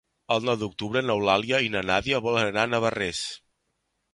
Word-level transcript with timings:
El 0.35 0.45
nou 0.47 0.55
d'octubre 0.61 1.03
n'Eulàlia 1.09 1.59
i 1.67 1.71
na 1.75 1.83
Nàdia 1.91 2.23
voldrien 2.29 2.51
anar 2.55 2.65
a 2.67 2.73
Navarrés. 2.73 3.25